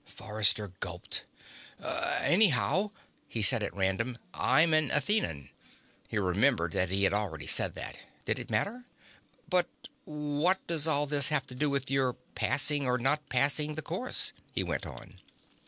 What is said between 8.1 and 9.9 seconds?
Did it matter? "But